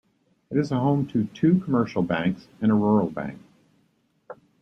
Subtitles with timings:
[0.49, 3.37] It is home to two commercial banks and a rural bank.